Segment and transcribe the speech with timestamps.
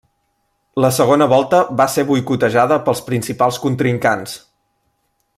[0.83, 4.35] La segona volta va ser boicotejada pels principals contrincants.